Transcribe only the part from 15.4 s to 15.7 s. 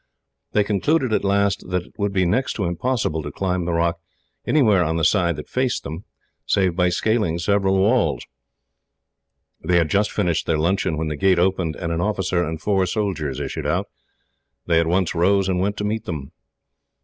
and